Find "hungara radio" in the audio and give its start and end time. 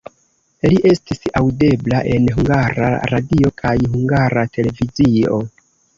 2.37-3.53